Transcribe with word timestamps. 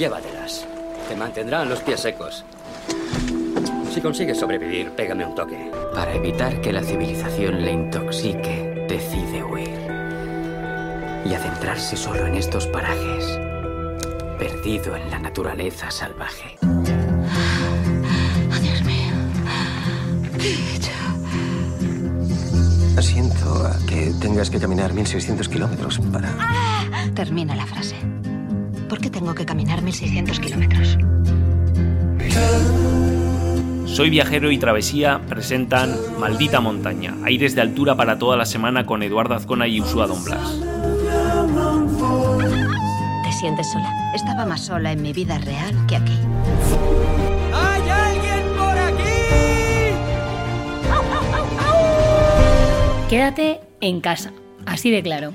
Llévatelas. 0.00 0.66
Te 1.10 1.14
mantendrán 1.14 1.68
los 1.68 1.80
pies 1.80 2.00
secos. 2.00 2.42
Si 3.92 4.00
consigues 4.00 4.40
sobrevivir, 4.40 4.92
pégame 4.92 5.26
un 5.26 5.34
toque. 5.34 5.70
Para 5.94 6.14
evitar 6.14 6.62
que 6.62 6.72
la 6.72 6.82
civilización 6.82 7.62
le 7.62 7.72
intoxique, 7.72 8.86
decide 8.88 9.44
huir. 9.44 9.68
Y 11.26 11.34
adentrarse 11.34 11.98
solo 11.98 12.26
en 12.26 12.36
estos 12.36 12.66
parajes, 12.68 13.38
perdido 14.38 14.96
en 14.96 15.10
la 15.10 15.18
naturaleza 15.18 15.90
salvaje. 15.90 16.56
Oh, 16.62 16.82
Dios 18.58 18.82
mío. 18.82 19.12
¿Qué 20.38 20.54
he 20.54 20.76
hecho? 20.76 20.92
Siento 23.02 23.66
a 23.66 23.76
que 23.86 24.14
tengas 24.18 24.48
que 24.48 24.58
caminar 24.58 24.94
1600 24.94 25.46
kilómetros 25.46 25.98
para... 26.10 26.34
Termina 27.14 27.54
la 27.54 27.66
frase. 27.66 27.96
¿Por 28.90 29.00
qué 29.00 29.08
tengo 29.08 29.34
que 29.36 29.46
caminar 29.46 29.82
1600 29.82 30.40
kilómetros? 30.40 30.98
Soy 33.86 34.10
Viajero 34.10 34.50
y 34.50 34.58
Travesía 34.58 35.20
presentan 35.28 35.94
Maldita 36.18 36.60
Montaña, 36.60 37.14
aires 37.24 37.54
de 37.54 37.60
altura 37.60 37.94
para 37.94 38.18
toda 38.18 38.36
la 38.36 38.44
semana 38.46 38.86
con 38.86 39.04
Eduardo 39.04 39.36
Azcona 39.36 39.68
y 39.68 39.80
Usua 39.80 40.08
Don 40.08 40.24
Blas. 40.24 40.58
¿Te 43.22 43.32
sientes 43.32 43.70
sola? 43.70 43.88
Estaba 44.12 44.44
más 44.44 44.62
sola 44.62 44.90
en 44.90 45.02
mi 45.02 45.12
vida 45.12 45.38
real 45.38 45.86
que 45.86 45.94
aquí. 45.94 46.18
¡Hay 47.54 47.88
alguien 47.88 48.44
por 48.58 48.76
aquí! 48.76 49.04
Quédate 53.08 53.60
en 53.80 54.00
casa, 54.00 54.32
así 54.66 54.90
de 54.90 55.00
claro. 55.00 55.32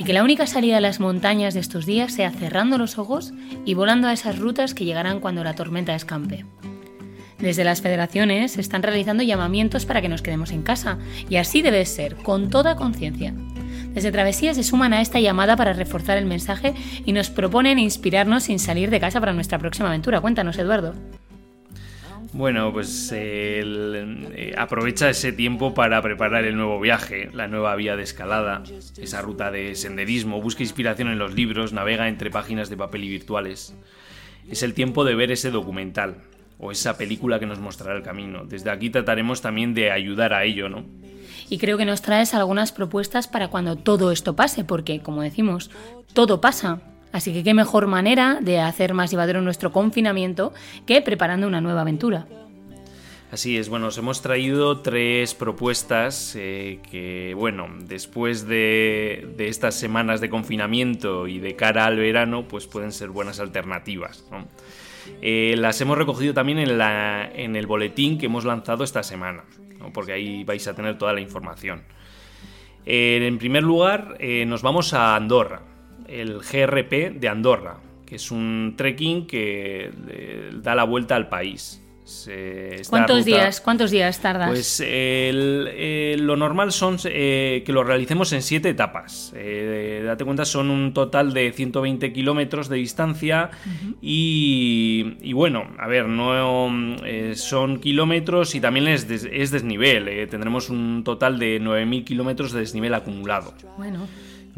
Y 0.00 0.04
que 0.04 0.14
la 0.14 0.24
única 0.24 0.46
salida 0.46 0.78
a 0.78 0.80
las 0.80 0.98
montañas 0.98 1.52
de 1.52 1.60
estos 1.60 1.84
días 1.84 2.14
sea 2.14 2.30
cerrando 2.30 2.78
los 2.78 2.96
ojos 2.96 3.34
y 3.66 3.74
volando 3.74 4.08
a 4.08 4.14
esas 4.14 4.38
rutas 4.38 4.72
que 4.72 4.86
llegarán 4.86 5.20
cuando 5.20 5.44
la 5.44 5.54
tormenta 5.54 5.94
escampe. 5.94 6.46
Desde 7.38 7.64
las 7.64 7.82
federaciones 7.82 8.52
se 8.52 8.62
están 8.62 8.82
realizando 8.82 9.22
llamamientos 9.22 9.84
para 9.84 10.00
que 10.00 10.08
nos 10.08 10.22
quedemos 10.22 10.52
en 10.52 10.62
casa, 10.62 10.96
y 11.28 11.36
así 11.36 11.60
debe 11.60 11.84
ser, 11.84 12.16
con 12.16 12.48
toda 12.48 12.76
conciencia. 12.76 13.34
Desde 13.92 14.10
Travesía 14.10 14.54
se 14.54 14.62
suman 14.62 14.94
a 14.94 15.02
esta 15.02 15.20
llamada 15.20 15.54
para 15.54 15.74
reforzar 15.74 16.16
el 16.16 16.24
mensaje 16.24 16.72
y 17.04 17.12
nos 17.12 17.28
proponen 17.28 17.78
inspirarnos 17.78 18.44
sin 18.44 18.58
salir 18.58 18.88
de 18.88 19.00
casa 19.00 19.20
para 19.20 19.34
nuestra 19.34 19.58
próxima 19.58 19.88
aventura. 19.88 20.22
Cuéntanos, 20.22 20.56
Eduardo. 20.56 20.94
Bueno, 22.32 22.72
pues 22.72 23.10
el- 23.10 24.28
eh, 24.34 24.54
aprovecha 24.56 25.10
ese 25.10 25.32
tiempo 25.32 25.74
para 25.74 26.00
preparar 26.00 26.44
el 26.44 26.56
nuevo 26.56 26.78
viaje, 26.80 27.28
la 27.32 27.48
nueva 27.48 27.74
vía 27.74 27.96
de 27.96 28.04
escalada, 28.04 28.62
esa 28.98 29.20
ruta 29.20 29.50
de 29.50 29.74
senderismo, 29.74 30.40
busca 30.40 30.62
inspiración 30.62 31.08
en 31.08 31.18
los 31.18 31.34
libros, 31.34 31.72
navega 31.72 32.08
entre 32.08 32.30
páginas 32.30 32.70
de 32.70 32.76
papel 32.76 33.04
y 33.04 33.08
virtuales. 33.08 33.74
Es 34.48 34.62
el 34.62 34.74
tiempo 34.74 35.04
de 35.04 35.16
ver 35.16 35.32
ese 35.32 35.50
documental 35.50 36.18
o 36.58 36.70
esa 36.70 36.96
película 36.96 37.40
que 37.40 37.46
nos 37.46 37.58
mostrará 37.58 37.96
el 37.96 38.04
camino. 38.04 38.44
Desde 38.44 38.70
aquí 38.70 38.90
trataremos 38.90 39.40
también 39.42 39.74
de 39.74 39.90
ayudar 39.90 40.32
a 40.32 40.44
ello, 40.44 40.68
¿no? 40.68 40.84
Y 41.48 41.58
creo 41.58 41.76
que 41.76 41.84
nos 41.84 42.00
traes 42.00 42.32
algunas 42.32 42.70
propuestas 42.70 43.26
para 43.26 43.48
cuando 43.48 43.74
todo 43.74 44.12
esto 44.12 44.36
pase, 44.36 44.62
porque, 44.62 45.00
como 45.00 45.22
decimos, 45.22 45.70
todo 46.12 46.40
pasa. 46.40 46.80
Así 47.12 47.32
que 47.32 47.42
qué 47.42 47.54
mejor 47.54 47.86
manera 47.86 48.38
de 48.40 48.60
hacer 48.60 48.94
más 48.94 49.10
llevadero 49.10 49.40
nuestro 49.40 49.72
confinamiento 49.72 50.52
que 50.86 51.02
preparando 51.02 51.46
una 51.46 51.60
nueva 51.60 51.80
aventura. 51.80 52.26
Así 53.32 53.56
es, 53.56 53.68
bueno, 53.68 53.86
os 53.86 53.98
hemos 53.98 54.22
traído 54.22 54.80
tres 54.80 55.34
propuestas 55.34 56.34
eh, 56.36 56.80
que, 56.90 57.32
bueno, 57.36 57.68
después 57.84 58.48
de, 58.48 59.36
estas 59.38 59.76
semanas 59.76 60.20
de 60.20 60.28
confinamiento 60.28 61.28
y 61.28 61.38
de 61.38 61.54
cara 61.54 61.86
al 61.86 61.96
verano, 61.96 62.48
pues 62.48 62.66
pueden 62.66 62.90
ser 62.90 63.10
buenas 63.10 63.38
alternativas. 63.38 64.24
Eh, 65.22 65.54
las 65.58 65.80
hemos 65.80 65.96
recogido 65.96 66.34
también 66.34 66.58
en, 66.58 67.56
el 67.56 67.66
boletín 67.68 68.18
que 68.18 68.26
hemos 68.26 68.44
lanzado 68.44 68.82
esta 68.82 69.04
semana, 69.04 69.44
porque 69.94 70.12
ahí 70.12 70.42
vais 70.42 70.66
a 70.66 70.74
tener 70.74 70.98
toda 70.98 71.12
la 71.12 71.20
información. 71.20 71.82
Eh, 72.84 73.20
en 73.22 73.38
primer 73.38 73.62
lugar, 73.62 74.18
nos 74.44 74.62
vamos 74.62 74.92
a 74.92 75.14
Andorra, 75.14 75.62
el 76.10 76.38
GRP 76.40 77.10
de 77.18 77.28
Andorra, 77.28 77.78
que 78.06 78.16
es 78.16 78.30
un 78.30 78.74
trekking 78.76 79.26
que 79.26 79.90
eh, 80.08 80.50
da 80.62 80.74
la 80.74 80.84
vuelta 80.84 81.16
al 81.16 81.28
país. 81.28 81.76
Se- 82.02 82.82
¿Cuántos 82.90 83.18
ruta- 83.18 83.26
días, 83.26 83.60
cuántos 83.60 83.92
días 83.92 84.20
tardas? 84.20 84.48
Pues 84.50 84.80
el- 84.80 85.68
eh, 85.72 86.16
lo 86.18 86.36
normal 86.36 86.72
son 86.72 86.96
eh, 87.04 87.62
que 87.64 87.72
lo 87.72 87.84
realicemos 87.84 88.32
en 88.32 88.42
siete 88.42 88.68
etapas. 88.70 89.32
Eh, 89.36 90.02
date 90.04 90.24
cuenta, 90.24 90.44
son 90.44 90.70
un 90.70 90.92
total 90.92 91.32
de 91.32 91.52
120 91.52 92.12
kilómetros 92.12 92.68
de 92.68 92.78
distancia 92.78 93.50
y, 94.02 95.16
y 95.22 95.32
bueno, 95.34 95.68
a 95.78 95.86
ver, 95.86 96.08
no 96.08 96.96
eh, 97.04 97.34
son 97.36 97.78
kilómetros 97.78 98.56
y 98.56 98.60
también 98.60 98.88
es, 98.88 99.06
des- 99.06 99.28
es 99.30 99.52
desnivel. 99.52 100.28
tendremos 100.28 100.68
un 100.68 101.02
total 101.04 101.38
de 101.38 101.60
9.000 101.60 102.02
kilómetros 102.04 102.50
de 102.52 102.60
desnivel 102.60 102.94
acumulado 102.94 103.54
Bueno, 103.78 104.08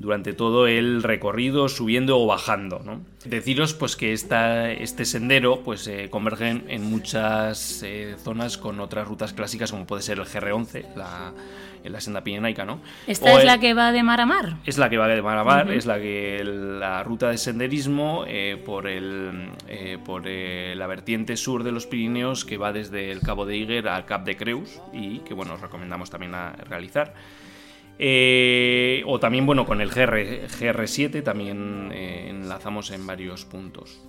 durante 0.03 0.33
todo 0.33 0.67
el 0.67 1.03
recorrido, 1.05 1.69
subiendo 1.69 2.19
o 2.19 2.27
bajando. 2.27 2.81
¿no? 2.85 3.01
Deciros 3.25 3.73
pues 3.73 3.95
que 3.97 4.13
esta, 4.13 4.71
este 4.73 5.05
sendero 5.05 5.61
pues 5.63 5.87
eh, 5.87 6.09
convergen 6.11 6.65
en 6.69 6.83
muchas 6.85 7.83
eh, 7.85 8.17
zonas 8.23 8.59
con 8.59 8.81
otras 8.81 9.07
rutas 9.07 9.33
clásicas 9.33 9.71
como 9.71 9.87
puede 9.87 10.03
ser 10.03 10.19
el 10.19 10.25
GR11, 10.25 10.95
la, 10.97 11.33
la 11.85 12.01
senda 12.01 12.23
pirenaica, 12.25 12.65
¿no? 12.65 12.81
¿esta 13.07 13.27
O 13.33 13.35
es 13.37 13.41
el- 13.43 13.47
la 13.47 13.59
que 13.59 13.75
va 13.75 13.93
de 13.93 14.03
mar 14.03 14.21
a 14.21 14.27
mar? 14.27 14.57
es 14.67 14.77
la 14.77 14.91
que 14.91 14.99
va 14.99 15.07
de 15.07 15.23
mar 15.23 15.39
a 15.39 15.45
mar, 15.45 15.71
es 15.73 15.87
la 15.87 16.01
que 16.01 16.43
la 16.45 17.05
ruta 17.05 17.31
de 17.31 17.39
senderismo 17.39 18.25
eh, 18.27 18.61
por, 18.67 18.89
el, 18.89 19.51
eh, 19.69 19.99
por 20.05 20.23
eh, 20.27 20.75
la 20.77 20.89
vertiente 20.89 21.37
sur 21.37 21.63
de 21.63 21.71
los 21.71 21.87
Pirineos 21.87 22.45
que 22.45 22.57
va 22.57 22.73
desde 22.73 23.13
el 23.13 23.21
Cabo 23.21 23.47
de 23.47 23.57
Iguer 23.57 23.87
al 23.89 24.05
Cap 24.05 24.25
de 24.25 24.37
Creus 24.37 24.81
y 24.93 25.21
que 25.21 25.33
bueno 25.35 25.55
os 25.55 25.61
recomendamos 25.61 26.11
también 26.11 26.35
a 26.35 26.53
realizar. 26.69 27.15
Eh, 28.05 29.05
o 29.07 29.21
también 29.21 29.47
bueno 29.47 29.65
con 29.65 29.81
el 29.81 29.89
GR, 29.89 30.49
GR7 30.49 31.23
también 31.23 31.93
eh, 31.93 32.31
enlazamos 32.31 32.91
en 32.91 33.07
varios 33.07 33.45
puntos. 33.45 34.03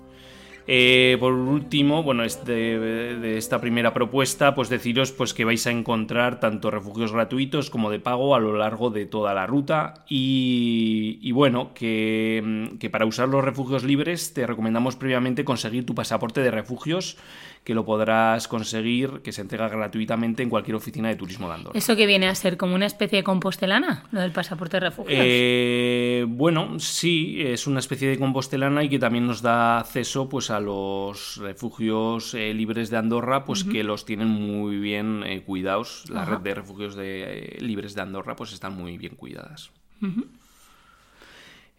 Eh, 0.65 1.15
por 1.19 1.33
último, 1.33 2.01
bueno, 2.01 2.23
de 2.23 3.37
esta 3.37 3.61
primera 3.61 3.93
propuesta, 3.93 4.55
pues 4.55 4.69
deciros 4.69 5.11
pues, 5.11 5.35
que 5.35 5.45
vais 5.45 5.67
a 5.67 5.71
encontrar 5.71 6.39
tanto 6.39 6.71
refugios 6.71 7.11
gratuitos 7.11 7.69
como 7.69 7.91
de 7.91 7.99
pago 7.99 8.33
a 8.33 8.39
lo 8.39 8.57
largo 8.57 8.89
de 8.89 9.05
toda 9.05 9.35
la 9.35 9.45
ruta. 9.45 10.05
Y, 10.09 11.19
y 11.21 11.31
bueno, 11.31 11.75
que, 11.75 12.71
que 12.79 12.89
para 12.89 13.05
usar 13.05 13.29
los 13.29 13.43
refugios 13.43 13.83
libres 13.83 14.33
te 14.33 14.47
recomendamos 14.47 14.95
previamente 14.95 15.45
conseguir 15.45 15.85
tu 15.85 15.93
pasaporte 15.93 16.41
de 16.41 16.49
refugios, 16.49 17.17
que 17.63 17.74
lo 17.74 17.85
podrás 17.85 18.47
conseguir, 18.47 19.22
que 19.24 19.31
se 19.31 19.41
entrega 19.41 19.69
gratuitamente 19.69 20.44
en 20.44 20.50
cualquier 20.50 20.75
oficina 20.75 21.09
de 21.09 21.16
turismo 21.16 21.47
de 21.47 21.53
Andorra. 21.53 21.78
¿Eso 21.78 21.96
que 21.96 22.06
viene 22.06 22.28
a 22.28 22.35
ser 22.35 22.57
como 22.57 22.75
una 22.75 22.85
especie 22.85 23.18
de 23.18 23.24
compostelana? 23.24 24.06
Lo 24.12 24.22
del 24.22 24.31
pasaporte 24.31 24.78
de 24.78 24.81
refugios. 24.81 25.19
Eh, 25.22 26.25
bueno, 26.28 26.79
sí, 26.79 27.41
es 27.41 27.68
una 27.68 27.79
especie 27.79 28.09
de 28.09 28.19
compostelana 28.19 28.84
y 28.84 28.90
que 28.90 29.00
también 29.00 29.25
nos 29.25 29.41
da 29.41 29.79
acceso 29.79 30.28
pues, 30.28 30.50
a 30.50 30.59
los 30.59 31.38
refugios 31.38 32.34
eh, 32.34 32.53
libres 32.53 32.90
de 32.90 32.97
Andorra, 32.97 33.46
pues 33.46 33.63
que 33.63 33.84
los 33.84 34.06
tienen 34.06 34.28
muy 34.28 34.78
bien 34.78 35.24
eh, 35.25 35.44
cuidados. 35.44 36.06
La 36.09 36.25
red 36.25 36.40
de 36.40 36.56
refugios 36.56 36.95
de, 36.95 37.57
libres 37.59 37.95
de 37.95 38.01
Andorra 38.01 38.35
pues 38.35 38.53
están 38.53 38.75
muy 38.75 38.97
bien 38.97 39.16
cuidadas. 39.16 39.72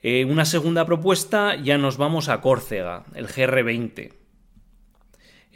Eh, 0.03 0.27
una 0.27 0.45
segunda 0.45 0.84
propuesta, 0.84 1.56
ya 1.56 1.78
nos 1.78 1.97
vamos 1.97 2.28
a 2.28 2.43
Córcega, 2.43 3.05
el 3.15 3.27
GR20. 3.27 4.12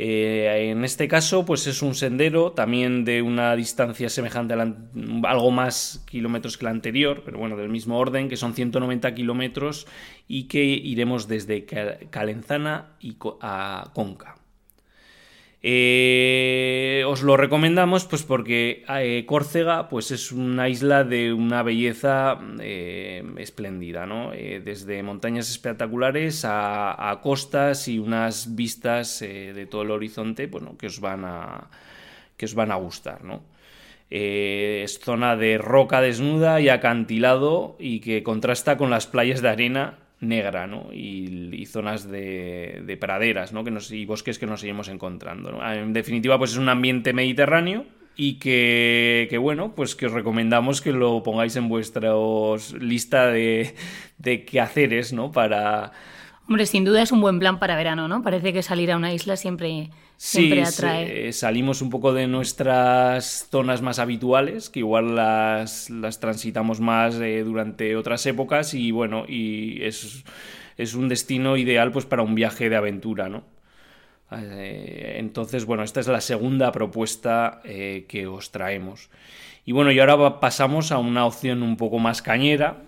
Eh, 0.00 0.70
en 0.70 0.84
este 0.84 1.08
caso, 1.08 1.44
pues 1.44 1.66
es 1.66 1.82
un 1.82 1.94
sendero 1.96 2.52
también 2.52 3.04
de 3.04 3.20
una 3.20 3.56
distancia 3.56 4.08
semejante 4.08 4.54
a 4.54 4.56
la 4.56 4.76
algo 5.24 5.50
más 5.50 6.04
kilómetros 6.08 6.56
que 6.56 6.64
la 6.66 6.70
anterior, 6.70 7.22
pero 7.24 7.38
bueno, 7.38 7.56
del 7.56 7.68
mismo 7.68 7.98
orden, 7.98 8.28
que 8.28 8.36
son 8.36 8.54
190 8.54 9.12
kilómetros 9.14 9.86
y 10.28 10.44
que 10.44 10.62
iremos 10.64 11.26
desde 11.26 11.64
Ca- 11.64 11.98
Calenzana 12.10 12.92
y 13.00 13.16
a 13.42 13.90
Conca. 13.92 14.36
Eh, 15.60 17.02
os 17.08 17.22
lo 17.22 17.36
recomendamos 17.36 18.04
pues 18.04 18.22
porque 18.22 18.84
eh, 18.88 19.24
Córcega 19.26 19.88
pues 19.88 20.12
es 20.12 20.30
una 20.30 20.68
isla 20.68 21.02
de 21.02 21.32
una 21.32 21.64
belleza 21.64 22.38
eh, 22.60 23.24
espléndida, 23.38 24.06
¿no? 24.06 24.30
Desde 24.30 25.02
montañas 25.02 25.50
espectaculares 25.50 26.44
a, 26.44 27.18
costas 27.22 27.88
y 27.88 27.98
unas 27.98 28.54
vistas 28.54 29.18
de 29.20 29.66
todo 29.68 29.82
el 29.82 29.90
horizonte 29.90 30.46
bueno, 30.46 30.76
que, 30.78 30.86
os 30.86 31.00
van 31.00 31.24
a, 31.24 31.68
que 32.36 32.46
os 32.46 32.54
van 32.54 32.70
a 32.70 32.76
gustar, 32.76 33.24
¿no? 33.24 33.42
Es 34.10 35.00
zona 35.00 35.36
de 35.36 35.58
roca 35.58 36.00
desnuda 36.00 36.60
y 36.60 36.68
acantilado 36.68 37.76
y 37.78 38.00
que 38.00 38.22
contrasta 38.22 38.76
con 38.78 38.90
las 38.90 39.06
playas 39.06 39.42
de 39.42 39.48
arena 39.48 39.98
negra, 40.20 40.66
¿no? 40.66 40.88
Y, 40.92 41.66
zonas 41.66 42.08
de, 42.10 42.82
de 42.84 42.96
praderas, 42.96 43.52
¿no? 43.52 43.62
Que 43.62 43.70
nos, 43.70 43.90
y 43.92 44.06
bosques 44.06 44.38
que 44.38 44.46
nos 44.46 44.60
seguimos 44.60 44.88
encontrando, 44.88 45.52
¿no? 45.52 45.72
En 45.72 45.92
definitiva, 45.92 46.38
pues 46.38 46.52
es 46.52 46.56
un 46.56 46.68
ambiente 46.68 47.12
mediterráneo 47.12 47.84
y 48.16 48.34
que, 48.38 49.28
que, 49.30 49.38
bueno, 49.38 49.74
pues 49.76 49.94
que 49.94 50.06
os 50.06 50.12
recomendamos 50.12 50.80
que 50.80 50.92
lo 50.92 51.22
pongáis 51.22 51.54
en 51.56 51.68
vuestra 51.68 52.12
lista 52.80 53.26
de, 53.28 53.74
de 54.18 54.44
quehaceres, 54.44 55.12
¿no? 55.12 55.30
Para, 55.30 55.92
Hombre, 56.48 56.64
sin 56.64 56.82
duda 56.82 57.02
es 57.02 57.12
un 57.12 57.20
buen 57.20 57.38
plan 57.38 57.58
para 57.58 57.76
verano, 57.76 58.08
¿no? 58.08 58.22
Parece 58.22 58.54
que 58.54 58.62
salir 58.62 58.90
a 58.90 58.96
una 58.96 59.12
isla 59.12 59.36
siempre, 59.36 59.90
siempre 60.16 60.62
atrae. 60.62 61.28
Eh, 61.28 61.32
salimos 61.34 61.82
un 61.82 61.90
poco 61.90 62.14
de 62.14 62.26
nuestras 62.26 63.46
zonas 63.50 63.82
más 63.82 63.98
habituales, 63.98 64.70
que 64.70 64.78
igual 64.78 65.14
las, 65.14 65.90
las 65.90 66.20
transitamos 66.20 66.80
más 66.80 67.16
eh, 67.16 67.42
durante 67.44 67.94
otras 67.96 68.24
épocas 68.24 68.72
y 68.72 68.92
bueno, 68.92 69.26
y 69.28 69.82
es, 69.82 70.24
es, 70.78 70.94
un 70.94 71.10
destino 71.10 71.58
ideal 71.58 71.92
pues 71.92 72.06
para 72.06 72.22
un 72.22 72.34
viaje 72.34 72.70
de 72.70 72.76
aventura, 72.76 73.28
¿no? 73.28 73.44
Eh, 74.30 75.16
entonces, 75.18 75.66
bueno, 75.66 75.82
esta 75.82 76.00
es 76.00 76.06
la 76.06 76.22
segunda 76.22 76.72
propuesta 76.72 77.60
que 77.62 78.26
os 78.26 78.52
traemos. 78.52 79.10
Y 79.66 79.72
bueno, 79.72 79.92
y 79.92 80.00
ahora 80.00 80.40
pasamos 80.40 80.92
a 80.92 80.98
una 80.98 81.26
opción 81.26 81.62
un 81.62 81.76
poco 81.76 81.98
más 81.98 82.22
cañera, 82.22 82.87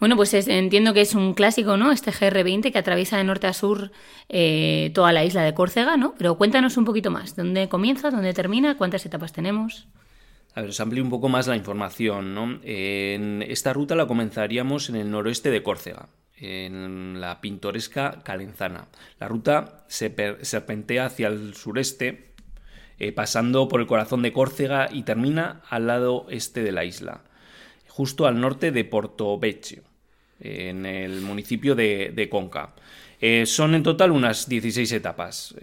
bueno, 0.00 0.14
pues 0.14 0.32
entiendo 0.32 0.94
que 0.94 1.00
es 1.00 1.14
un 1.14 1.34
clásico, 1.34 1.76
¿no? 1.76 1.90
Este 1.90 2.12
GR20 2.12 2.70
que 2.70 2.78
atraviesa 2.78 3.16
de 3.16 3.24
norte 3.24 3.48
a 3.48 3.52
sur 3.52 3.90
eh, 4.28 4.92
toda 4.94 5.12
la 5.12 5.24
isla 5.24 5.42
de 5.42 5.54
Córcega, 5.54 5.96
¿no? 5.96 6.14
Pero 6.16 6.38
cuéntanos 6.38 6.76
un 6.76 6.84
poquito 6.84 7.10
más. 7.10 7.34
¿Dónde 7.34 7.68
comienza? 7.68 8.10
¿Dónde 8.10 8.32
termina? 8.32 8.76
¿Cuántas 8.76 9.04
etapas 9.06 9.32
tenemos? 9.32 9.88
A 10.54 10.60
ver, 10.60 10.70
os 10.70 10.80
amplío 10.80 11.02
un 11.02 11.10
poco 11.10 11.28
más 11.28 11.48
la 11.48 11.56
información, 11.56 12.32
¿no? 12.32 12.60
En 12.62 13.42
esta 13.42 13.72
ruta 13.72 13.96
la 13.96 14.06
comenzaríamos 14.06 14.88
en 14.88 14.96
el 14.96 15.10
noroeste 15.10 15.50
de 15.50 15.64
Córcega, 15.64 16.08
en 16.36 17.20
la 17.20 17.40
pintoresca 17.40 18.20
Calenzana. 18.22 18.86
La 19.18 19.26
ruta 19.26 19.84
se 19.88 20.14
serpentea 20.42 21.06
hacia 21.06 21.26
el 21.26 21.54
sureste, 21.54 22.34
eh, 23.00 23.10
pasando 23.10 23.66
por 23.66 23.80
el 23.80 23.88
corazón 23.88 24.22
de 24.22 24.32
Córcega 24.32 24.88
y 24.92 25.02
termina 25.02 25.60
al 25.68 25.88
lado 25.88 26.26
este 26.30 26.62
de 26.62 26.72
la 26.72 26.84
isla, 26.84 27.22
justo 27.88 28.26
al 28.26 28.40
norte 28.40 28.70
de 28.70 28.84
Portovecchio 28.84 29.87
en 30.40 30.86
el 30.86 31.20
municipio 31.22 31.74
de, 31.74 32.28
Conca. 32.30 32.74
Eh, 33.20 33.46
son 33.46 33.74
en 33.74 33.82
total 33.82 34.12
unas 34.12 34.48
16 34.48 34.92
etapas, 34.92 35.54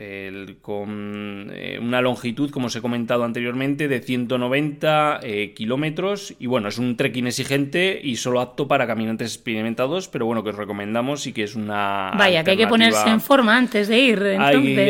con 0.62 1.50
eh, 1.54 1.80
una 1.82 2.02
longitud, 2.02 2.52
como 2.52 2.68
os 2.68 2.76
he 2.76 2.82
comentado 2.82 3.24
anteriormente, 3.24 3.88
de 3.88 4.02
190 4.02 5.22
eh, 5.24 5.54
kilómetros. 5.56 6.34
Y 6.38 6.48
bueno, 6.48 6.68
es 6.68 6.78
un 6.78 6.98
trekking 6.98 7.28
exigente 7.28 7.98
y 8.04 8.18
solo 8.18 8.42
apto 8.42 8.68
para 8.68 8.86
caminantes 8.88 9.36
experimentados, 9.36 10.10
pero 10.10 10.26
bueno, 10.26 10.44
que 10.44 10.50
os 10.50 10.58
recomendamos 10.58 11.28
y 11.28 11.34
que 11.34 11.44
es 11.44 11.56
una. 11.56 12.12
Vaya, 12.18 12.44
que 12.44 12.52
hay 12.52 12.58
que 12.58 12.68
ponerse 12.68 13.10
en 13.10 13.22
forma 13.22 13.56
antes 13.56 13.88
de 13.88 14.00
ir. 14.00 14.24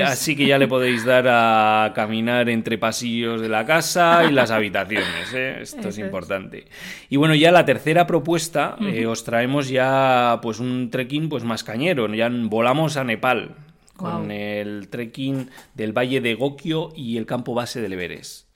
así 0.03 0.35
que 0.35 0.47
ya 0.47 0.57
le 0.57 0.67
podéis 0.67 1.05
dar 1.05 1.27
a 1.27 1.91
caminar 1.93 2.49
entre 2.49 2.79
pasillos 2.79 3.41
de 3.41 3.49
la 3.49 3.65
casa 3.65 4.25
y 4.27 4.31
las 4.31 4.49
habitaciones. 4.49 5.33
Esto 5.33 5.89
es 5.89 5.99
importante. 5.99 6.65
Y 7.11 7.17
bueno, 7.17 7.35
ya 7.35 7.51
la 7.51 7.63
tercera 7.63 8.07
propuesta, 8.07 8.75
os 9.07 9.23
traemos 9.23 9.69
ya 9.69 10.39
pues 10.41 10.59
un 10.59 10.89
trekking 10.89 11.29
pues 11.29 11.43
más 11.43 11.63
cañero, 11.63 12.11
ya 12.13 12.27
volamos 12.55 12.95
a 12.95 13.03
Nepal 13.03 13.53
con 13.97 14.31
el 14.31 14.87
trekking 14.87 15.49
del 15.73 15.91
Valle 15.91 16.21
de 16.21 16.35
Gokyo 16.35 16.93
y 16.95 17.17
el 17.17 17.25
campo 17.25 17.53
base 17.53 17.81
del 17.81 17.91
Everest. 17.91 18.47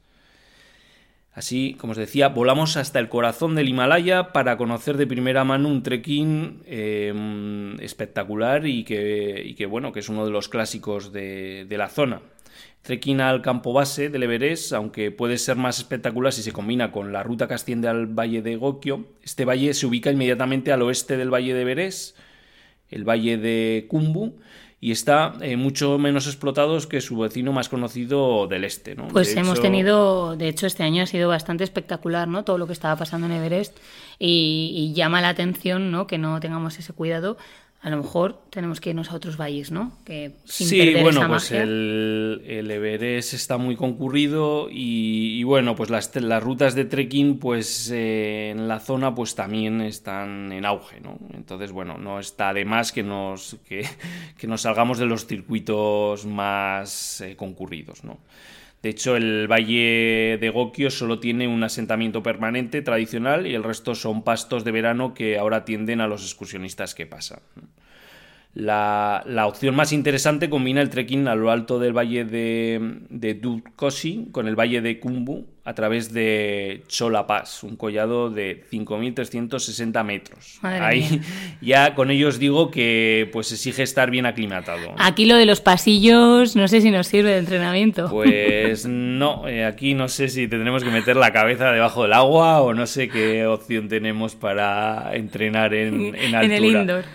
Así, 1.34 1.76
como 1.78 1.92
os 1.92 1.98
decía, 1.98 2.30
volamos 2.30 2.78
hasta 2.78 3.00
el 3.00 3.10
corazón 3.10 3.56
del 3.56 3.68
Himalaya 3.68 4.32
para 4.32 4.56
conocer 4.56 4.96
de 4.96 5.06
primera 5.06 5.44
mano 5.44 5.68
un 5.68 5.84
trekking 5.84 6.64
em, 6.66 7.78
espectacular 7.82 8.66
y 8.66 8.86
que, 8.86 9.54
que, 9.58 9.66
bueno, 9.66 9.92
que 9.92 10.00
es 10.00 10.08
uno 10.08 10.24
de 10.24 10.32
los 10.32 10.48
clásicos 10.48 11.12
de, 11.12 11.66
de, 11.68 11.78
la 11.78 11.90
zona. 11.90 12.22
Trekking 12.84 13.20
al 13.20 13.42
campo 13.42 13.74
base 13.74 14.10
del 14.10 14.24
Everest, 14.24 14.72
aunque 14.72 15.12
puede 15.12 15.38
ser 15.38 15.58
más 15.58 15.78
espectacular 15.78 16.32
si 16.32 16.42
se 16.42 16.54
combina 16.54 16.94
con 16.94 17.12
la 17.12 17.22
ruta 17.22 17.50
que 17.50 17.56
asciende 17.56 17.90
al 17.90 18.08
Valle 18.08 18.42
de 18.42 18.56
Gokyo, 18.56 19.04
este 19.22 19.44
valle 19.44 19.74
se 19.74 19.88
ubica 19.88 20.10
inmediatamente 20.10 20.72
al 20.72 20.84
oeste 20.84 21.18
del 21.18 21.34
Valle 21.34 21.54
de 21.54 21.64
Everest 21.64 22.18
el 22.90 23.04
valle 23.04 23.38
de 23.38 23.86
Kumbu, 23.88 24.34
y 24.82 24.92
está 24.92 25.34
eh, 25.42 25.58
mucho 25.58 25.98
menos 25.98 26.26
explotado 26.28 26.80
que 26.88 27.02
su 27.02 27.18
vecino 27.18 27.52
más 27.52 27.68
conocido 27.68 28.48
del 28.48 28.64
este. 28.64 28.96
¿no? 28.96 29.10
Pues 29.10 29.36
hemos 29.36 29.62
tenido, 29.62 30.38
de 30.38 30.48
hecho 30.48 30.68
este 30.68 30.84
año 30.84 31.04
ha 31.04 31.06
sido 31.06 31.28
bastante 31.28 31.66
espectacular, 31.66 32.30
¿no? 32.30 32.46
Todo 32.46 32.58
lo 32.58 32.66
que 32.66 32.74
estaba 32.74 32.96
pasando 32.96 33.28
en 33.28 33.34
Everest 33.34 33.78
y, 34.18 34.72
y 34.76 34.94
llama 34.94 35.22
la 35.22 35.30
atención, 35.30 35.92
¿no? 35.92 36.08
Que 36.08 36.18
no 36.18 36.40
tengamos 36.40 36.80
ese 36.80 36.94
cuidado 36.94 37.38
a 37.82 37.90
lo 37.90 37.98
mejor 37.98 38.42
tenemos 38.50 38.82
que 38.82 38.90
irnos 38.90 39.10
a 39.10 39.16
otros 39.16 39.38
valles, 39.38 39.72
¿no? 39.72 39.94
Que 40.04 40.34
sí, 40.44 40.96
bueno, 41.02 41.26
pues 41.30 41.50
el, 41.52 42.44
el, 42.46 42.70
Everest 42.70 43.34
está 43.34 43.58
muy 43.58 43.78
concurrido 43.78 44.68
y, 44.70 45.42
bueno, 45.44 45.78
pues 45.78 45.90
las, 45.90 46.14
las, 46.18 46.44
rutas 46.44 46.76
de 46.76 46.84
trekking 46.84 47.40
pues 47.40 47.90
eh, 47.90 48.50
en 48.50 48.68
la 48.68 48.82
zona 48.82 49.16
pues 49.16 49.34
también 49.34 49.80
están 49.80 50.52
en 50.52 50.66
auge, 50.66 51.00
¿no? 51.00 51.18
Entonces, 51.34 51.72
bueno, 51.72 51.98
no 51.98 52.20
está 52.20 52.54
de 52.54 52.66
más 52.66 52.92
que 52.92 53.04
nos, 53.04 53.56
que, 53.66 53.88
nos 54.48 54.62
salgamos 54.62 54.98
de 54.98 55.06
los 55.06 55.26
circuitos 55.26 56.26
más 56.26 57.22
eh, 57.22 57.38
concurridos, 57.38 58.04
¿no? 58.04 58.20
De 58.82 58.90
hecho, 58.90 59.18
el 59.18 59.48
valle 59.52 60.38
de 60.40 60.50
Gokyo 60.54 60.90
solo 60.90 61.20
tiene 61.20 61.48
un 61.48 61.64
asentamiento 61.64 62.24
permanente 62.24 62.82
tradicional 62.82 63.46
y 63.46 63.54
el 63.54 63.64
resto 63.64 63.94
son 63.94 64.24
pastos 64.24 64.64
de 64.64 64.72
verano 64.72 65.14
que 65.14 65.38
ahora 65.38 65.58
atienden 65.58 66.00
a 66.00 66.08
los 66.08 66.24
excursionistas 66.24 66.96
que 66.96 67.06
pasan. 67.06 67.42
La, 68.56 69.46
opción 69.48 69.76
más 69.76 69.94
interesante 69.94 70.50
combina 70.50 70.82
el 70.82 70.90
trekking 70.90 71.28
a 71.28 71.36
lo 71.36 71.52
alto 71.52 71.80
del 71.80 71.96
valle 71.96 72.26
de, 72.26 72.98
de 73.10 73.40
con 74.32 74.48
el 74.48 74.56
valle 74.56 74.82
de 74.82 75.00
Kumbu 75.00 75.46
a 75.66 75.76
través 75.76 76.12
de 76.14 76.82
Chola 76.88 77.28
Pass, 77.28 77.64
un 77.64 77.76
collado 77.76 78.32
de 78.32 78.66
5.360 78.72 80.04
metros. 80.04 80.58
Ahí 80.64 81.22
ya 81.62 81.94
con 81.94 82.10
ellos 82.10 82.40
digo 82.40 82.72
que 82.72 83.30
pues 83.32 83.52
exige 83.52 83.84
estar 83.84 84.10
bien 84.10 84.26
aclimatado. 84.26 84.96
Aquí 84.98 85.26
lo 85.26 85.36
de 85.36 85.46
los 85.46 85.62
pasillos 85.62 86.56
no 86.56 86.68
sé 86.68 86.82
si 86.82 86.90
nos 86.90 87.06
sirve 87.06 87.30
de 87.30 87.38
entrenamiento. 87.38 88.10
Pues 88.10 88.88
no, 88.88 89.48
eh, 89.48 89.64
aquí 89.64 89.94
no 89.94 90.08
sé 90.08 90.28
si 90.30 90.48
tendremos 90.48 90.84
que 90.84 90.90
meter 90.90 91.18
la 91.18 91.32
cabeza 91.32 91.72
debajo 91.72 92.02
del 92.02 92.14
agua 92.14 92.62
o 92.62 92.74
no 92.74 92.88
sé 92.88 93.08
qué 93.08 93.46
opción 93.46 93.90
tenemos 93.90 94.34
para 94.34 95.12
entrenar 95.14 95.76
en, 95.76 96.16
en 96.16 96.34
altura. 96.34 96.40
En 96.50 96.52
el 96.52 96.66
indoor. 96.66 97.06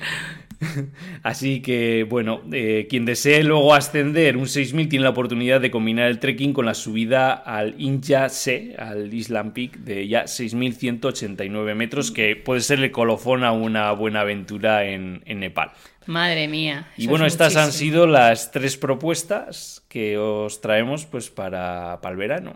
Así 1.22 1.61
que, 1.61 2.06
bueno, 2.08 2.43
eh, 2.52 2.87
quien 2.88 3.05
desee 3.05 3.43
luego 3.43 3.75
ascender 3.75 4.37
un 4.37 4.49
6000 4.49 4.88
tiene 4.88 5.05
la 5.05 5.11
oportunidad 5.11 5.61
de 5.61 5.70
combinar 5.70 6.08
el 6.08 6.19
trekking 6.19 6.52
con 6.52 6.66
la 6.66 6.75
subida 6.75 7.32
al 7.32 7.75
Inja 7.78 8.28
Se, 8.28 8.75
al 8.78 9.12
Island 9.12 9.52
Peak, 9.52 9.78
de 9.78 10.06
ya 10.08 10.26
6189 10.26 11.75
metros, 11.75 12.11
que 12.11 12.37
puede 12.37 12.61
ser 12.61 12.81
el 12.81 12.90
colofón 12.90 13.44
a 13.44 13.52
una 13.52 13.93
buena 13.93 14.20
aventura 14.20 14.84
en, 14.84 15.22
Nepal. 15.26 15.72
Madre 16.06 16.49
mía. 16.49 16.88
Y 16.96 17.06
bueno, 17.06 17.25
estas 17.25 17.56
han 17.56 17.72
sido 17.72 18.06
las 18.06 18.52
tres 18.52 18.76
propuestas 18.76 19.82
que 19.89 20.19
os 20.19 20.60
traemos 20.60 21.06
pues 21.06 21.31
para, 21.31 22.00
para 22.03 22.12
el 22.12 22.19
verano, 22.19 22.55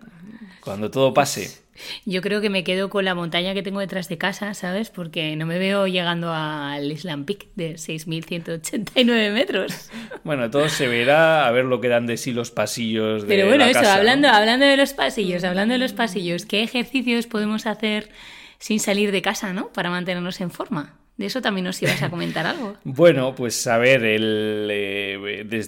cuando 0.60 0.90
todo 0.90 1.14
pase. 1.14 1.68
Yo 2.04 2.22
creo 2.22 2.40
que 2.40 2.50
me 2.50 2.64
quedo 2.64 2.90
con 2.90 3.04
la 3.04 3.14
montaña 3.14 3.54
que 3.54 3.62
tengo 3.62 3.80
detrás 3.80 4.08
de 4.08 4.18
casa, 4.18 4.54
¿sabes? 4.54 4.90
Porque 4.90 5.36
no 5.36 5.46
me 5.46 5.58
veo 5.58 5.86
llegando 5.86 6.32
al 6.32 6.90
Island 6.90 7.24
Peak 7.24 7.46
de 7.54 7.74
6.189 7.74 9.32
metros. 9.32 9.90
Bueno, 10.24 10.50
todo 10.50 10.68
se 10.68 10.88
verá, 10.88 11.46
a 11.46 11.50
ver 11.52 11.64
lo 11.64 11.80
que 11.80 11.88
dan 11.88 12.06
de 12.06 12.16
sí 12.16 12.32
los 12.32 12.50
pasillos 12.50 13.22
de 13.22 13.28
Pero 13.28 13.46
bueno, 13.46 13.64
eso, 13.64 13.88
hablando, 13.88 14.28
hablando 14.28 14.66
de 14.66 14.76
los 14.76 14.92
pasillos, 14.92 15.44
hablando 15.44 15.72
de 15.72 15.78
los 15.78 15.92
pasillos, 15.92 16.46
¿qué 16.46 16.62
ejercicios 16.62 17.26
podemos 17.26 17.66
hacer 17.66 18.10
sin 18.58 18.80
salir 18.80 19.12
de 19.12 19.22
casa, 19.22 19.52
¿no? 19.52 19.68
Para 19.72 19.90
mantenernos 19.90 20.40
en 20.40 20.50
forma. 20.50 20.94
De 21.16 21.26
eso 21.26 21.42
también 21.42 21.64
nos 21.64 21.82
ibas 21.82 22.00
a 22.02 22.10
comentar 22.10 22.46
algo. 22.46 22.76
bueno, 22.84 23.34
pues 23.34 23.66
a 23.66 23.76
ver, 23.76 24.04
el, 24.04 24.68
eh, 24.70 25.07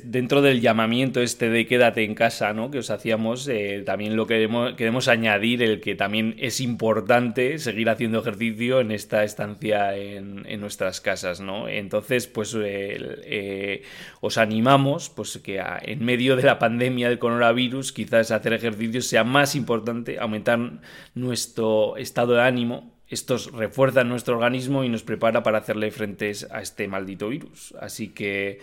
dentro 0.04 0.42
del 0.42 0.60
llamamiento 0.60 1.20
este 1.20 1.50
de 1.50 1.66
quédate 1.66 2.04
en 2.04 2.14
casa, 2.14 2.52
¿no? 2.52 2.70
Que 2.70 2.78
os 2.78 2.90
hacíamos, 2.90 3.48
eh, 3.48 3.82
también 3.84 4.16
lo 4.16 4.26
queremos, 4.26 4.74
queremos 4.74 5.08
añadir 5.08 5.62
el 5.62 5.80
que 5.80 5.94
también 5.94 6.34
es 6.38 6.60
importante 6.60 7.58
seguir 7.58 7.90
haciendo 7.90 8.20
ejercicio 8.20 8.80
en 8.80 8.90
esta 8.90 9.24
estancia 9.24 9.96
en, 9.96 10.60
nuestras 10.60 11.00
casas, 11.00 11.40
¿no? 11.40 11.68
Entonces, 11.68 12.26
pues 12.26 12.56
eh, 12.58 13.82
os 14.20 14.38
animamos, 14.38 15.10
pues 15.10 15.38
que 15.38 15.62
en 15.82 16.04
medio 16.04 16.36
de 16.36 16.42
la 16.42 16.58
pandemia 16.58 17.08
del 17.08 17.18
coronavirus, 17.18 17.92
quizás 17.92 18.30
hacer 18.30 18.52
ejercicio 18.52 19.00
sea 19.02 19.24
más 19.24 19.54
importante, 19.54 20.18
aumentar 20.18 20.80
nuestro 21.14 21.96
estado 21.96 22.34
de 22.34 22.42
ánimo 22.42 23.00
estos 23.10 23.50
refuerzan 23.52 24.08
nuestro 24.08 24.36
organismo 24.36 24.84
y 24.84 24.88
nos 24.88 25.02
prepara 25.02 25.42
para 25.42 25.58
hacerle 25.58 25.90
frente 25.90 26.32
a 26.50 26.62
este 26.62 26.86
maldito 26.86 27.28
virus. 27.28 27.74
Así 27.80 28.08
que 28.08 28.60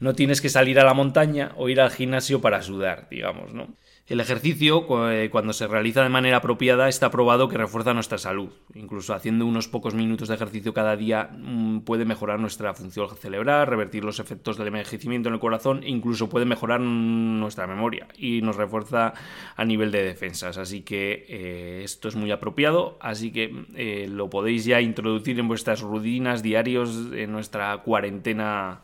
no 0.00 0.14
tienes 0.14 0.40
que 0.40 0.48
salir 0.48 0.80
a 0.80 0.84
la 0.84 0.94
montaña 0.94 1.52
o 1.56 1.68
ir 1.68 1.80
al 1.80 1.90
gimnasio 1.90 2.40
para 2.40 2.62
sudar, 2.62 3.06
digamos, 3.10 3.52
¿no? 3.52 3.68
El 4.10 4.18
ejercicio, 4.18 4.84
eh, 5.08 5.30
cuando 5.30 5.52
se 5.52 5.68
realiza 5.68 6.02
de 6.02 6.08
manera 6.08 6.38
apropiada, 6.38 6.88
está 6.88 7.12
probado 7.12 7.48
que 7.48 7.56
refuerza 7.56 7.94
nuestra 7.94 8.18
salud. 8.18 8.48
Incluso 8.74 9.14
haciendo 9.14 9.46
unos 9.46 9.68
pocos 9.68 9.94
minutos 9.94 10.26
de 10.26 10.34
ejercicio 10.34 10.74
cada 10.74 10.96
día 10.96 11.30
mm, 11.32 11.82
puede 11.82 12.04
mejorar 12.04 12.40
nuestra 12.40 12.74
función 12.74 13.08
cerebral, 13.16 13.68
revertir 13.68 14.04
los 14.04 14.18
efectos 14.18 14.56
del 14.56 14.66
envejecimiento 14.66 15.28
en 15.28 15.34
el 15.34 15.40
corazón 15.40 15.84
e 15.84 15.90
incluso 15.90 16.28
puede 16.28 16.44
mejorar 16.44 16.80
nuestra 16.80 17.68
memoria 17.68 18.08
y 18.18 18.42
nos 18.42 18.56
refuerza 18.56 19.14
a 19.54 19.64
nivel 19.64 19.92
de 19.92 20.02
defensas. 20.02 20.58
Así 20.58 20.80
que 20.80 21.26
eh, 21.28 21.82
esto 21.84 22.08
es 22.08 22.16
muy 22.16 22.32
apropiado, 22.32 22.98
así 23.00 23.30
que 23.30 23.64
eh, 23.76 24.08
lo 24.10 24.28
podéis 24.28 24.64
ya 24.64 24.80
introducir 24.80 25.38
en 25.38 25.46
vuestras 25.46 25.82
rutinas 25.82 26.42
diarios 26.42 27.12
en 27.12 27.30
nuestra 27.30 27.78
cuarentena 27.78 28.80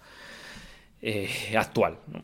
eh, 1.03 1.55
actual. 1.57 1.99
¿no? 2.09 2.23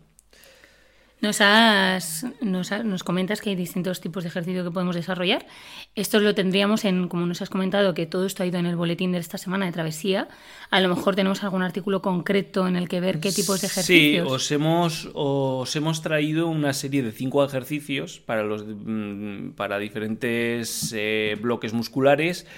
Nos, 1.23 1.41
has, 1.41 2.27
nos, 2.41 3.05
comentas 3.05 3.41
que 3.41 3.51
hay 3.51 3.55
distintos 3.55 4.01
tipos 4.01 4.25
de 4.25 4.29
ejercicio 4.29 4.65
que 4.65 4.73
podemos 4.73 4.97
desarrollar. 4.97 5.47
Esto 5.95 6.19
lo 6.19 6.35
tendríamos 6.35 6.85
en, 6.85 7.07
como 7.07 7.27
nos 7.27 7.41
has 7.41 7.49
comentado, 7.49 7.95
que 7.95 8.07
todo 8.07 8.27
esto 8.27 8.43
ha 8.43 8.47
ido 8.47 8.59
en 8.59 8.67
el 8.67 8.75
boletín 8.75 9.13
de 9.13 9.19
esta 9.19 9.39
semana 9.39 9.67
de 9.67 9.71
travesía. 9.71 10.27
A 10.71 10.81
lo 10.81 10.89
mejor 10.89 11.15
tenemos 11.15 11.45
algún 11.45 11.63
artículo 11.63 12.03
concreto 12.03 12.67
en 12.67 12.75
el 12.75 12.89
que 12.89 12.99
ver 13.01 13.21
qué 13.21 13.31
tipos 13.31 13.61
de 13.61 13.69
Sí, 13.69 14.17
ejercicios. 14.17 14.33
os 14.33 14.51
hemos, 14.51 15.11
os 15.15 15.77
hemos 15.77 16.03
traído 16.03 16.49
una 16.49 16.73
serie 16.73 17.05
de 17.05 17.13
cinco 17.13 17.45
ejercicios 17.45 18.19
para, 18.19 18.43
los, 18.43 18.65
mm, 18.67 19.51
para 19.53 19.79
diferentes 19.79 20.93
eh, 20.93 21.39
bloques 21.41 21.73
musculares. 21.73 22.49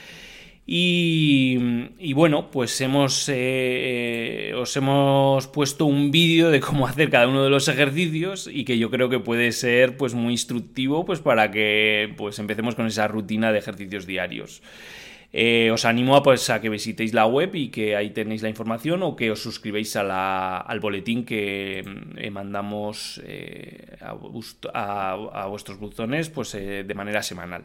Y, 0.66 2.12
bueno, 2.14 2.50
pues 2.50 2.80
hemos, 2.80 3.28
eh, 3.28 4.54
os 4.56 4.74
hemos 4.76 5.46
puesto 5.48 5.84
un 5.84 6.10
vídeo 6.10 6.50
de 6.50 6.60
cómo 6.60 6.86
hacer 6.86 7.10
cada 7.10 7.28
uno 7.28 7.44
de 7.44 7.50
los 7.50 7.68
ejercicios 7.68 8.48
y 8.50 8.64
que 8.64 8.78
yo 8.78 8.90
creo 8.90 9.10
que 9.10 9.18
puede 9.20 9.52
ser 9.52 9.98
pues 9.98 10.14
muy 10.14 10.32
instructivo 10.32 11.04
pues 11.04 11.20
para 11.20 11.50
que 11.50 12.14
pues 12.16 12.38
empecemos 12.38 12.74
con 12.76 12.86
esa 12.86 13.08
rutina 13.08 13.52
de 13.52 13.58
ejercicios 13.58 14.06
diarios. 14.06 14.62
Eh, 15.36 15.70
os 15.72 15.84
animo 15.84 16.14
a, 16.16 16.22
pues, 16.22 16.48
a 16.48 16.60
que 16.60 16.68
visitéis 16.70 17.12
la 17.12 17.26
web 17.26 17.56
y 17.56 17.68
que 17.68 17.96
ahí 17.96 18.10
tenéis 18.10 18.40
la 18.42 18.48
información 18.48 19.02
o 19.02 19.16
que 19.16 19.32
os 19.32 19.42
suscribáis 19.42 19.96
al 19.96 20.78
boletín 20.80 21.24
que 21.24 21.82
eh, 22.16 22.30
mandamos 22.30 23.20
eh, 23.26 23.96
a, 24.00 24.12
a- 25.12 25.46
vuestros 25.48 25.78
buzones 25.78 26.30
pues, 26.30 26.54
eh, 26.54 26.84
de 26.86 26.94
manera 26.94 27.22
semanal. 27.22 27.64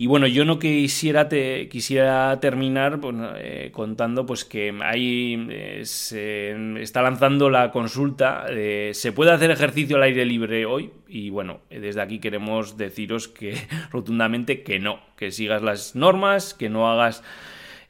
Y 0.00 0.06
bueno, 0.06 0.28
yo 0.28 0.44
no 0.44 0.60
quisiera, 0.60 1.28
te, 1.28 1.68
quisiera 1.68 2.38
terminar 2.40 3.00
eh, 3.36 3.70
contando 3.72 4.26
pues 4.26 4.44
que 4.44 4.72
ahí 4.80 5.48
eh, 5.50 5.80
se 5.84 6.80
está 6.80 7.02
lanzando 7.02 7.50
la 7.50 7.72
consulta. 7.72 8.44
de, 8.44 8.92
¿Se 8.94 9.10
puede 9.10 9.32
hacer 9.32 9.50
ejercicio 9.50 9.96
al 9.96 10.04
aire 10.04 10.24
libre 10.24 10.66
hoy? 10.66 10.92
Y 11.08 11.30
bueno, 11.30 11.62
eh, 11.68 11.80
desde 11.80 12.00
aquí 12.00 12.20
queremos 12.20 12.76
deciros 12.76 13.26
que 13.26 13.56
rotundamente 13.90 14.62
que 14.62 14.78
no, 14.78 15.00
que 15.16 15.32
sigas 15.32 15.62
las 15.62 15.96
normas, 15.96 16.54
que 16.54 16.68
no 16.68 16.88
hagas 16.88 17.24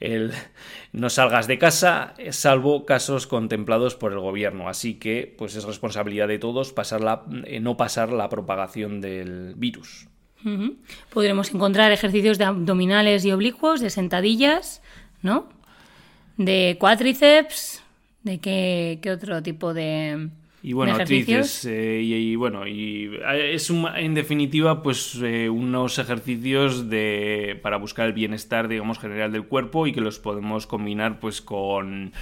el, 0.00 0.32
no 0.92 1.10
salgas 1.10 1.46
de 1.46 1.58
casa, 1.58 2.14
eh, 2.16 2.32
salvo 2.32 2.86
casos 2.86 3.26
contemplados 3.26 3.96
por 3.96 4.12
el 4.12 4.20
gobierno. 4.20 4.70
Así 4.70 4.94
que 4.94 5.34
pues 5.36 5.56
es 5.56 5.64
responsabilidad 5.64 6.28
de 6.28 6.38
todos 6.38 6.72
pasar 6.72 7.02
la- 7.02 7.24
eh, 7.44 7.60
no 7.60 7.76
pasar 7.76 8.12
la 8.12 8.30
propagación 8.30 9.02
del 9.02 9.52
virus. 9.56 10.08
Ujú. 10.44 10.76
Podremos 11.12 11.52
encontrar 11.52 11.90
ejercicios 11.92 12.38
de 12.38 12.44
abdominales 12.44 13.24
y 13.24 13.32
oblicuos, 13.32 13.80
de 13.80 13.90
sentadillas, 13.90 14.82
¿no? 15.22 15.48
De 16.36 16.76
cuádriceps, 16.78 17.82
de 18.22 18.38
qué, 18.38 18.98
qué 19.02 19.10
otro 19.10 19.42
tipo 19.42 19.74
de, 19.74 20.28
Y 20.62 20.72
bueno, 20.72 20.96
tríceps, 21.04 21.64
eh, 21.64 22.00
y, 22.02 22.14
y 22.14 22.36
bueno, 22.36 22.66
y 22.66 23.10
eh, 23.32 23.54
es 23.54 23.70
un- 23.70 23.88
en 23.96 24.14
definitiva 24.14 24.82
pues 24.82 25.18
eh, 25.22 25.48
unos 25.48 25.98
ejercicios 25.98 26.88
de 26.88 27.58
para 27.62 27.76
buscar 27.76 28.06
el 28.06 28.12
bienestar, 28.12 28.68
digamos, 28.68 28.98
general 28.98 29.32
del 29.32 29.44
cuerpo 29.46 29.86
y 29.86 29.92
que 29.92 30.00
los 30.00 30.18
podemos 30.20 30.66
combinar 30.66 31.18
pues 31.20 31.40
con 31.42 32.12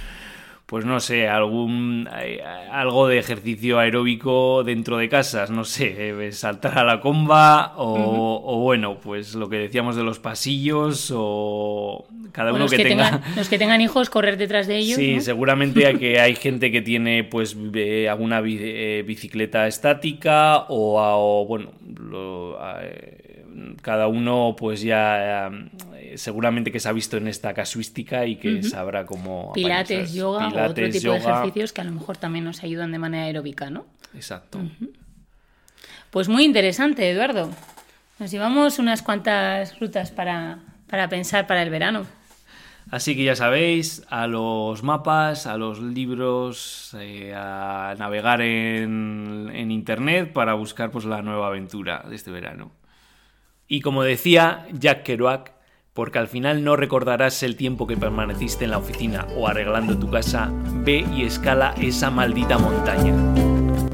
pues 0.67 0.83
no 0.85 0.99
sé, 0.99 1.29
algún 1.29 2.07
eh, 2.19 2.41
algo 2.69 3.07
de 3.07 3.17
ejercicio 3.19 3.79
aeróbico 3.79 4.63
dentro 4.65 4.97
de 4.97 5.07
casas, 5.09 5.49
no 5.49 5.63
sé, 5.63 6.09
eh, 6.27 6.31
saltar 6.33 6.77
a 6.77 6.83
la 6.83 6.99
comba 6.99 7.73
o, 7.77 8.43
o 8.45 8.59
bueno, 8.59 8.97
pues 9.01 9.33
lo 9.33 9.47
que 9.47 9.55
decíamos 9.57 9.95
de 9.95 10.03
los 10.03 10.19
pasillos 10.19 11.11
o 11.15 12.05
cada 12.33 12.51
O 12.51 12.55
uno 12.55 12.65
los, 12.65 12.71
que, 12.71 12.77
que 12.77 12.83
tenga 12.83 13.11
tengan, 13.11 13.35
los 13.37 13.47
que 13.47 13.57
tengan 13.57 13.79
hijos, 13.79 14.09
correr 14.09 14.35
detrás 14.37 14.67
de 14.67 14.77
ellos. 14.77 14.97
Sí, 14.97 15.15
¿no? 15.15 15.21
seguramente 15.21 15.85
hay 15.87 15.97
que 15.97 16.19
hay 16.19 16.35
gente 16.35 16.69
que 16.69 16.81
tiene 16.81 17.23
pues 17.23 17.55
eh, 17.73 18.09
alguna 18.09 18.41
eh, 18.45 19.03
bicicleta 19.07 19.67
estática 19.67 20.65
o, 20.67 21.45
bueno, 21.47 21.71
lo- 21.97 22.59
eh, 22.81 23.45
cada 23.81 24.07
uno 24.07 24.53
pues 24.57 24.81
ya 24.81 25.49
seguramente 26.17 26.71
que 26.71 26.79
se 26.79 26.89
ha 26.89 26.91
visto 26.91 27.17
en 27.17 27.27
esta 27.27 27.53
casuística 27.53 28.25
y 28.25 28.35
que 28.35 28.63
sabrá 28.63 29.05
cómo 29.05 29.51
Pilates, 29.53 30.13
yoga 30.13 30.49
o 30.49 30.69
otro 30.69 30.89
tipo 30.89 31.11
de 31.11 31.17
ejercicios 31.17 31.73
que 31.73 31.81
a 31.81 31.83
lo 31.83 31.91
mejor 31.91 32.17
también 32.17 32.45
nos 32.45 32.63
ayudan 32.63 32.91
de 32.91 32.99
manera 32.99 33.25
aeróbica, 33.25 33.69
¿no? 33.69 33.85
Exacto. 34.13 34.59
Pues 36.11 36.27
muy 36.29 36.43
interesante, 36.43 37.09
Eduardo. 37.09 37.49
Nos 38.19 38.31
llevamos 38.31 38.79
unas 38.79 39.01
cuantas 39.01 39.79
rutas 39.79 40.11
para, 40.11 40.59
para 40.87 41.07
pensar 41.07 41.45
para 41.45 41.61
el 41.61 41.69
verano. 41.69 42.05
Así 42.89 43.15
que 43.15 43.25
ya 43.25 43.35
sabéis, 43.35 44.03
a 44.09 44.27
los 44.27 44.81
mapas, 44.81 45.45
a 45.45 45.57
los 45.57 45.81
libros, 45.81 46.95
eh, 46.97 47.33
a 47.35 47.93
navegar 47.99 48.41
en, 48.41 49.51
en 49.53 49.71
internet 49.71 50.31
para 50.31 50.53
buscar 50.53 50.89
pues, 50.89 51.03
la 51.03 51.21
nueva 51.21 51.47
aventura 51.47 52.05
de 52.07 52.15
este 52.15 52.31
verano. 52.31 52.71
Y 53.67 53.81
como 53.81 54.03
decía 54.03 54.65
Jack 54.71 55.03
Kerouac, 55.03 55.56
porque 55.97 56.19
al 56.19 56.27
final 56.27 56.63
no 56.63 56.75
recordarás 56.75 57.41
el 57.41 57.55
tiempo 57.55 57.87
que 57.87 57.97
permaneciste 57.97 58.65
en 58.65 58.69
la 58.69 58.77
oficina 58.77 59.25
o 59.35 59.47
arreglando 59.47 59.97
tu 59.97 60.11
casa, 60.11 60.51
ve 60.85 61.03
y 61.11 61.23
escala 61.23 61.73
esa 61.81 62.11
maldita 62.11 62.59
montaña. 62.59 63.15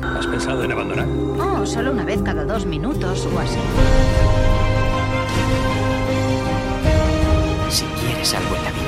¿Has 0.01 0.27
pensado 0.27 0.65
en 0.65 0.73
abandonar? 0.73 1.07
Oh, 1.07 1.65
solo 1.65 1.93
una 1.93 2.03
vez 2.03 2.21
cada 2.21 2.43
dos 2.43 2.65
minutos 2.65 3.25
o 3.25 3.39
así. 3.39 3.57
Si 7.69 7.85
quieres 7.85 8.33
algo 8.33 8.53
en 8.53 8.63
la 8.65 8.71
vida, 8.71 8.82